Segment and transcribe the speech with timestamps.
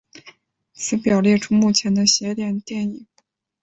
[0.73, 3.05] 此表列出目前的邪典电影。